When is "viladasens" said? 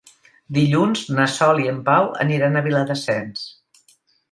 2.71-3.47